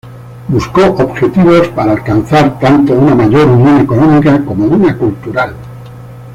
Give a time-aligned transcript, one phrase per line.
[0.47, 5.53] Buscó objetivos para alcanzar tanto una mayor unión económica como una cultural.